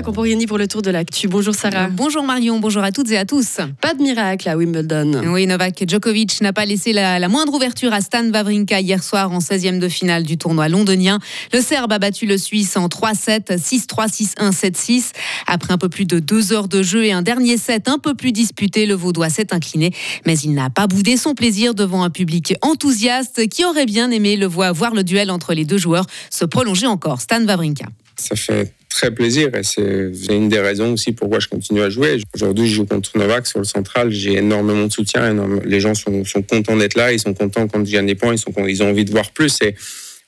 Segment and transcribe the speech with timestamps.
[0.00, 1.28] Sarah Camporini pour le tour de l'actu.
[1.28, 1.88] Bonjour Sarah.
[1.88, 3.58] Bonjour Marion, bonjour à toutes et à tous.
[3.82, 5.30] Pas de miracle à Wimbledon.
[5.30, 9.40] Oui, Novak Djokovic n'a pas laissé la, moindre ouverture à Stan Wawrinka hier soir en
[9.40, 11.18] 16e de finale du tournoi londonien.
[11.52, 15.10] Le Serbe a battu le Suisse en 3-7, 6-3, 6-1, 7-6.
[15.46, 18.14] Après un peu plus de deux heures de jeu et un dernier set un peu
[18.14, 19.92] plus disputé, le Vaudois s'est incliné.
[20.24, 24.36] Mais il n'a pas boudé son plaisir devant un public enthousiaste qui aurait bien aimé
[24.36, 27.20] le voir, voir le duel entre les deux joueurs se prolonger encore.
[27.20, 27.84] Stan Wawrinka.
[28.16, 32.20] Ça fait très plaisir et c'est une des raisons aussi pourquoi je continue à jouer.
[32.34, 36.24] Aujourd'hui, je joue contre Novak sur le central, j'ai énormément de soutien, les gens sont,
[36.24, 38.82] sont contents d'être là, ils sont contents quand je gagne des points, ils, sont, ils
[38.82, 39.58] ont envie de voir plus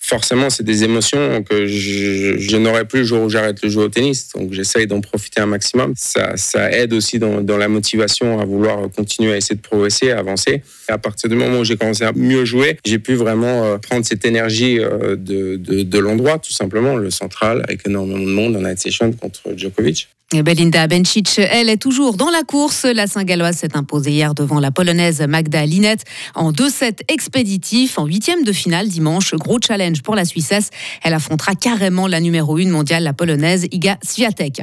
[0.00, 3.88] forcément, c'est des émotions que je, n'aurai plus le jour où j'arrête de jouer au
[3.88, 4.30] tennis.
[4.34, 5.92] Donc, j'essaye d'en profiter un maximum.
[5.96, 10.10] Ça, ça aide aussi dans, dans, la motivation à vouloir continuer à essayer de progresser,
[10.10, 10.62] à avancer.
[10.88, 13.78] Et à partir du moment où j'ai commencé à mieux jouer, j'ai pu vraiment euh,
[13.78, 18.30] prendre cette énergie euh, de, de, de l'endroit, tout simplement, le central, avec énormément de
[18.30, 20.08] monde en night session contre Djokovic.
[20.32, 22.84] Belinda Bencic, elle est toujours dans la course.
[22.84, 26.04] La Saint-Galloise s'est imposée hier devant la Polonaise Magda Linette
[26.36, 27.98] en 2-7 expéditifs.
[27.98, 30.70] En huitième de finale dimanche, gros challenge pour la Suissesse.
[31.02, 34.62] Elle affrontera carrément la numéro 1 mondiale, la Polonaise Iga Swiatek.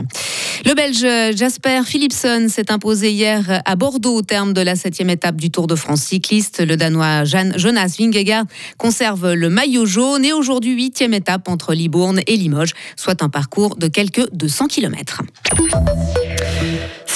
[0.66, 5.36] Le Belge Jasper Philipson s'est imposé hier à Bordeaux au terme de la septième étape
[5.36, 6.66] du Tour de France cycliste.
[6.66, 8.46] Le Danois Jonas Vingegaard
[8.78, 13.76] conserve le maillot jaune et aujourd'hui huitième étape entre Libourne et Limoges, soit un parcours
[13.76, 15.24] de quelques 200 km.
[15.58, 16.27] Thank you.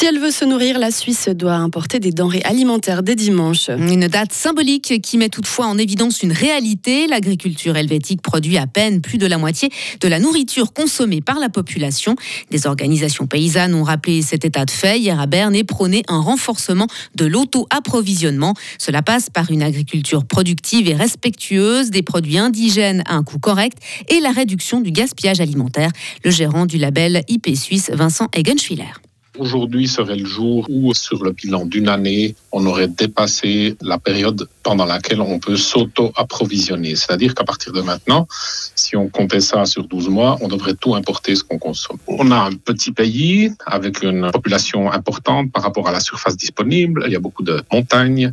[0.02, 3.70] Si elle veut se nourrir, la Suisse doit importer des denrées alimentaires dès dimanche.
[3.70, 7.06] Une date symbolique qui met toutefois en évidence une réalité.
[7.06, 11.50] L'agriculture helvétique produit à peine plus de la moitié de la nourriture consommée par la
[11.50, 12.16] population.
[12.50, 16.20] Des organisations paysannes ont rappelé cet état de fait hier à Berne et prôné un
[16.20, 18.56] renforcement de l'auto-approvisionnement.
[18.80, 23.78] Cela passe par une agriculture productive et respectueuse, des produits indigènes à un coût correct
[24.10, 25.92] et la réduction du gaspillage alimentaire.
[26.26, 28.94] Le gérant du label IP Suisse, Vincent Egenschwiller.
[29.42, 34.48] Aujourd'hui serait le jour où, sur le bilan d'une année, on aurait dépassé la période
[34.64, 36.96] pendant laquelle on peut s'auto-approvisionner.
[36.96, 38.28] C'est-à-dire qu'à partir de maintenant,
[38.76, 41.98] si on comptait ça sur 12 mois, on devrait tout importer ce qu'on consomme.
[42.08, 47.04] On a un petit pays avec une population importante par rapport à la surface disponible.
[47.08, 48.32] Il y a beaucoup de montagnes,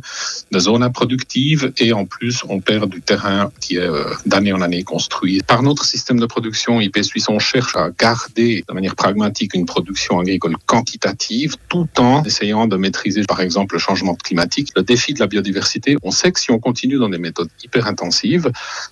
[0.51, 4.61] de zones improductives et en plus, on perd du terrain qui est euh, d'année en
[4.61, 5.41] année construit.
[5.45, 9.65] Par notre système de production IP Suisse, on cherche à garder de manière pragmatique une
[9.65, 15.13] production agricole quantitative tout en essayant de maîtriser, par exemple, le changement climatique, le défi
[15.13, 15.97] de la biodiversité.
[16.03, 18.51] On sait que si on continue dans des méthodes hyper intensives,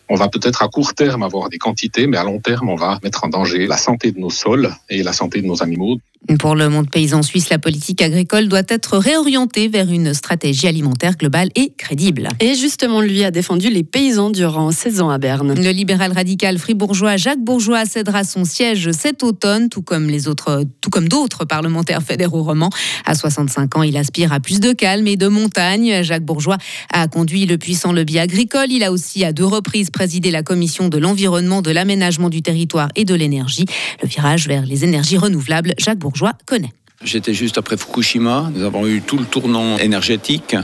[0.10, 3.00] on va peut-être à court terme avoir des quantités, mais à long terme, on va
[3.04, 5.98] mettre en danger la santé de nos sols et la santé de nos animaux.
[6.40, 11.16] Pour le monde paysan suisse, la politique agricole doit être réorientée vers une stratégie alimentaire
[11.16, 12.28] globale et crédible.
[12.42, 15.54] Et justement, lui a défendu les paysans durant 16 ans à Berne.
[15.54, 20.64] Le libéral radical fribourgeois Jacques Bourgeois cédera son siège cet automne, tout comme les autres,
[20.82, 22.72] tout comme d'autres parlementaires fédéraux romans.
[23.06, 26.04] À 65 ans, il aspire à plus de calme et de montagne.
[26.04, 26.58] Jacques Bourgeois
[26.92, 28.70] a conduit le puissant lobby agricole.
[28.70, 32.90] Il a aussi à deux reprises présidé la commission de l'environnement, de l'aménagement du territoire
[32.96, 33.66] et de l'énergie.
[34.04, 36.74] Le virage vers les énergies renouvelables, Jacques Bourgeois connaît.
[37.04, 38.50] J'étais juste après Fukushima.
[38.56, 40.56] Nous avons eu tout le tournant énergétique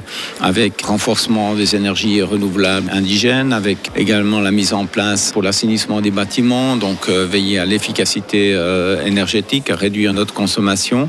[0.41, 6.09] avec renforcement des énergies renouvelables indigènes, avec également la mise en place pour l'assainissement des
[6.09, 11.07] bâtiments, donc euh, veiller à l'efficacité euh, énergétique, à réduire notre consommation.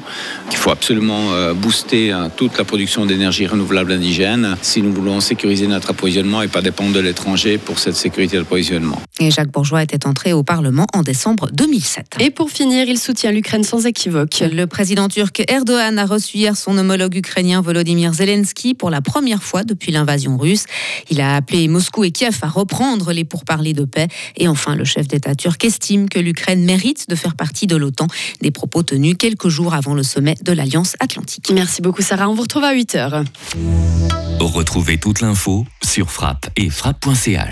[0.50, 5.20] Il faut absolument euh, booster hein, toute la production d'énergie renouvelable indigène si nous voulons
[5.20, 9.00] sécuriser notre approvisionnement et pas dépendre de l'étranger pour cette sécurité d'approvisionnement.
[9.20, 12.16] Et Jacques Bourgeois était entré au Parlement en décembre 2007.
[12.20, 14.42] Et pour finir, il soutient l'Ukraine sans équivoque.
[14.52, 19.44] Le président turc Erdogan a reçu hier son homologue ukrainien Volodymyr Zelensky pour la première
[19.44, 20.64] fois depuis l'invasion russe.
[21.08, 24.08] Il a appelé Moscou et Kiev à reprendre les pourparlers de paix.
[24.36, 28.08] Et enfin, le chef d'État turc estime que l'Ukraine mérite de faire partie de l'OTAN.
[28.40, 31.52] Des propos tenus quelques jours avant le sommet de l'Alliance Atlantique.
[31.54, 33.24] Merci beaucoup Sarah, on vous retrouve à 8h.
[34.40, 37.38] Retrouvez toute l'info sur frappe et frappe.ch.